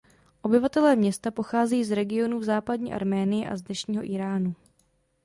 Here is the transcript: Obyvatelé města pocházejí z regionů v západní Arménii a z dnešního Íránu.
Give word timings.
Obyvatelé 0.43 0.95
města 0.95 1.31
pocházejí 1.31 1.83
z 1.85 1.91
regionů 1.91 2.39
v 2.39 2.43
západní 2.43 2.93
Arménii 2.93 3.47
a 3.47 3.57
z 3.57 3.61
dnešního 3.61 4.03
Íránu. 4.05 4.55